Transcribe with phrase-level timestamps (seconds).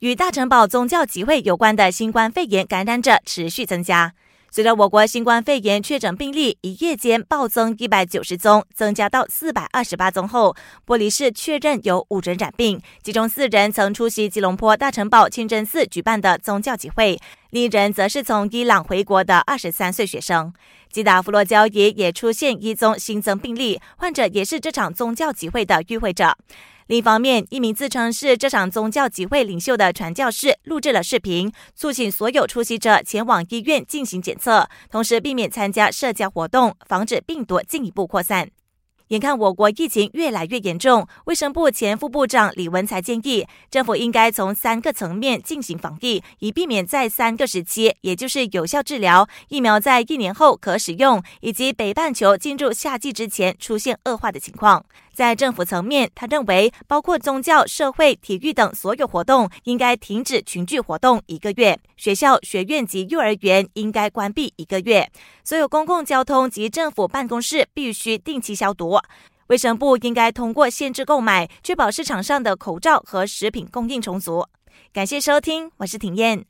[0.00, 4.12] 与大城堡宗教集会有关的新冠肺炎感染者持续增加。
[4.50, 10.54] 随着我国新冠肺炎确诊病例一夜间暴增一百九十宗，增加到四百二十八宗后，
[10.86, 17.18] 玻璃市确认有五人染病，其中四人曾出席吉隆坡大城堡清真寺举办的宗教集会，
[17.56, 20.52] 另一人则是从伊朗回国的二十三岁学生。
[20.92, 26.36] 吉达弗洛交也也出现一宗新增病例，患者也是这场宗教集会的与会者。
[26.88, 38.50] 另一方面，一名自称是这场宗教集会领袖的传教士录制了视频，促请所有出席者前往医院进行检测，同时避免参加社交活动，防止病毒进一步扩散。
[39.08, 54.84] 眼看我国疫情越来越严重，卫生部前副部长李文才建议，政府应该从三个层面进行防疫，以避免在三个时期，也就是有效治疗、疫苗在一年后可使用，以及北半球进入夏季之前出现恶化的情况。
[55.16, 65.06] 在政府层面，他认为包括宗教、社会、体育等所有活动应该停止群聚活动一个月；学校、学院及幼儿园应该关闭一个月；
[65.42, 68.98] 所有公共交通及政府办公室必须定期消毒。
[69.46, 74.44] 卫生部应该通过限制购买，确保市场上的口罩和食品供应充足。
[74.92, 76.44] 感谢收听，我是婷燕。